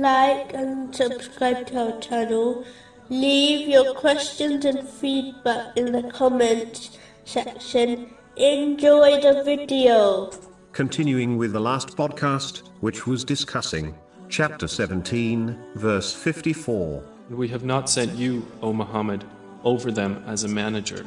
like 0.00 0.54
and 0.54 0.94
subscribe 0.94 1.66
to 1.66 1.92
our 1.92 2.00
channel. 2.00 2.64
Leave 3.08 3.68
your 3.68 3.94
questions 3.94 4.64
and 4.64 4.88
feedback 4.88 5.76
in 5.76 5.92
the 5.92 6.04
comments 6.10 6.98
section. 7.24 8.14
Enjoy 8.36 9.20
the 9.20 9.42
video. 9.44 10.30
Continuing 10.72 11.36
with 11.36 11.52
the 11.52 11.60
last 11.60 11.96
podcast, 11.96 12.68
which 12.80 13.06
was 13.06 13.24
discussing 13.24 13.94
chapter 14.28 14.68
17, 14.68 15.58
verse 15.74 16.14
54. 16.14 17.02
We 17.30 17.48
have 17.48 17.64
not 17.64 17.90
sent 17.90 18.14
you, 18.14 18.46
O 18.62 18.72
Muhammad, 18.72 19.24
over 19.64 19.90
them 19.90 20.22
as 20.26 20.44
a 20.44 20.48
manager. 20.48 21.04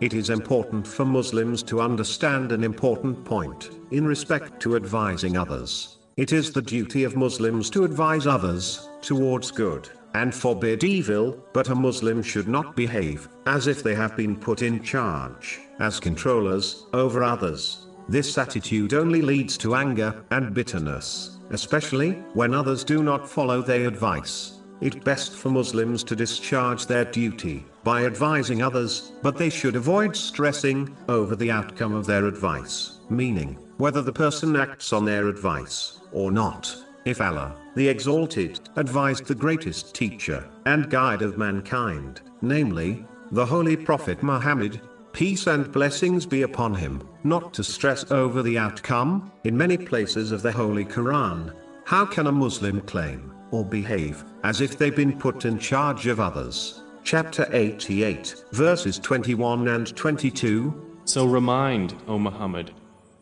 It 0.00 0.14
is 0.14 0.30
important 0.30 0.86
for 0.86 1.04
Muslims 1.04 1.62
to 1.64 1.80
understand 1.80 2.50
an 2.50 2.64
important 2.64 3.24
point 3.24 3.70
in 3.90 4.06
respect 4.06 4.60
to 4.60 4.74
advising 4.74 5.36
others. 5.36 5.98
It 6.16 6.32
is 6.32 6.52
the 6.52 6.62
duty 6.62 7.02
of 7.02 7.16
Muslims 7.16 7.68
to 7.70 7.82
advise 7.82 8.24
others 8.24 8.88
towards 9.02 9.50
good 9.50 9.88
and 10.14 10.32
forbid 10.32 10.84
evil, 10.84 11.44
but 11.52 11.70
a 11.70 11.74
Muslim 11.74 12.22
should 12.22 12.46
not 12.46 12.76
behave 12.76 13.28
as 13.46 13.66
if 13.66 13.82
they 13.82 13.96
have 13.96 14.16
been 14.16 14.36
put 14.36 14.62
in 14.62 14.80
charge 14.80 15.58
as 15.80 15.98
controllers 15.98 16.86
over 16.92 17.24
others. 17.24 17.88
This 18.08 18.38
attitude 18.38 18.94
only 18.94 19.22
leads 19.22 19.58
to 19.58 19.74
anger 19.74 20.24
and 20.30 20.54
bitterness, 20.54 21.38
especially 21.50 22.12
when 22.34 22.54
others 22.54 22.84
do 22.84 23.02
not 23.02 23.28
follow 23.28 23.60
their 23.60 23.88
advice. 23.88 24.60
It 24.84 25.02
best 25.02 25.32
for 25.32 25.48
Muslims 25.48 26.04
to 26.04 26.14
discharge 26.14 26.84
their 26.84 27.06
duty 27.06 27.64
by 27.84 28.04
advising 28.04 28.60
others, 28.60 29.12
but 29.22 29.34
they 29.34 29.48
should 29.48 29.76
avoid 29.76 30.14
stressing 30.14 30.94
over 31.08 31.34
the 31.34 31.50
outcome 31.50 31.94
of 31.94 32.04
their 32.04 32.26
advice, 32.26 32.98
meaning 33.08 33.56
whether 33.78 34.02
the 34.02 34.12
person 34.12 34.54
acts 34.56 34.92
on 34.92 35.06
their 35.06 35.28
advice 35.28 36.00
or 36.12 36.30
not. 36.30 36.76
If 37.06 37.22
Allah, 37.22 37.56
the 37.74 37.88
Exalted, 37.88 38.60
advised 38.76 39.24
the 39.24 39.34
greatest 39.34 39.94
teacher 39.94 40.46
and 40.66 40.90
guide 40.90 41.22
of 41.22 41.38
mankind, 41.38 42.20
namely, 42.42 43.06
the 43.32 43.46
Holy 43.46 43.78
Prophet 43.78 44.22
Muhammad, 44.22 44.82
peace 45.14 45.46
and 45.46 45.72
blessings 45.72 46.26
be 46.26 46.42
upon 46.42 46.74
him, 46.74 47.08
not 47.22 47.54
to 47.54 47.64
stress 47.64 48.10
over 48.10 48.42
the 48.42 48.58
outcome, 48.58 49.32
in 49.44 49.56
many 49.56 49.78
places 49.78 50.30
of 50.30 50.42
the 50.42 50.52
Holy 50.52 50.84
Quran, 50.84 51.54
how 51.86 52.04
can 52.04 52.26
a 52.26 52.32
Muslim 52.32 52.82
claim 52.82 53.34
or 53.54 53.64
behave 53.64 54.24
as 54.42 54.60
if 54.60 54.76
they've 54.76 54.96
been 54.96 55.16
put 55.18 55.44
in 55.44 55.58
charge 55.58 56.06
of 56.06 56.18
others? 56.18 56.82
Chapter 57.04 57.46
88, 57.52 58.44
verses 58.52 58.98
21 58.98 59.68
and 59.68 59.94
22. 59.94 60.98
So 61.04 61.26
remind, 61.26 61.94
O 62.08 62.18
Muhammad, 62.18 62.72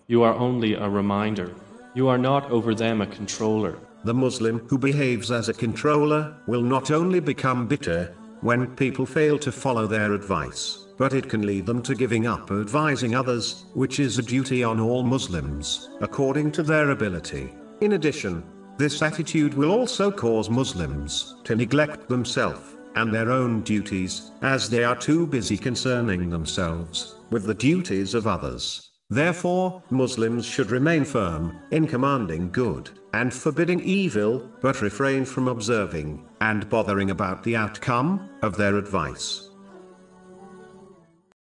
you 0.07 0.23
are 0.23 0.35
only 0.35 0.75
a 0.75 0.89
reminder. 0.89 1.55
You 1.95 2.09
are 2.09 2.19
not 2.19 2.51
over 2.51 2.75
them 2.75 3.01
a 3.03 3.07
controller. 3.07 3.79
The 4.05 4.15
Muslim 4.15 4.61
who 4.69 4.79
behaves 4.79 5.31
as 5.31 5.49
a 5.49 5.55
controller 5.55 6.35
will 6.47 6.63
not 6.63 6.91
only 6.91 7.21
become 7.21 7.67
bitter 7.67 8.15
when 8.41 8.75
people 8.75 9.07
fail 9.07 9.39
to 9.39 9.53
follow 9.53 9.87
their 9.87 10.13
advice, 10.13 10.87
but 10.97 11.13
it 11.13 11.29
can 11.29 11.47
lead 11.47 11.67
them 11.67 11.83
to 11.83 11.95
giving 11.95 12.27
up 12.27 12.51
advising 12.51 13.15
others, 13.15 13.67
which 13.75 14.01
is 14.01 14.19
a 14.19 14.23
duty 14.23 14.65
on 14.65 14.81
all 14.81 15.03
Muslims, 15.03 15.91
according 16.01 16.51
to 16.53 16.63
their 16.63 16.91
ability. 16.91 17.53
In 17.81 17.93
addition, 17.93 18.45
this 18.79 19.03
attitude 19.03 19.55
will 19.55 19.71
also 19.71 20.11
cause 20.11 20.51
Muslims 20.51 21.37
to 21.45 21.55
neglect 21.55 22.09
themselves 22.09 22.77
and 22.95 23.13
their 23.13 23.31
own 23.31 23.63
duties, 23.63 24.33
as 24.43 24.69
they 24.69 24.85
are 24.85 24.97
too 24.97 25.27
busy 25.27 25.57
concerning 25.57 26.29
themselves 26.29 27.17
with 27.31 27.45
the 27.45 27.55
duties 27.55 28.15
of 28.15 28.27
others. 28.27 28.91
Therefore, 29.09 29.83
Muslims 29.91 30.47
should 30.47 30.71
remain 30.71 31.05
firm 31.05 31.59
in 31.71 31.87
commanding 31.87 32.51
good 32.51 32.91
and 33.13 33.33
forbidding 33.33 33.81
evil, 33.81 34.51
but 34.61 34.81
refrain 34.81 35.25
from 35.25 35.49
observing 35.49 36.27
and 36.41 36.69
bothering 36.69 37.11
about 37.11 37.43
the 37.43 37.57
outcome 37.57 38.31
of 38.43 38.57
their 38.57 38.77
advice. 38.77 39.51